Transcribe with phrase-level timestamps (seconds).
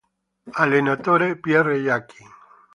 [0.63, 2.25] Allenatore: Pierre Jacky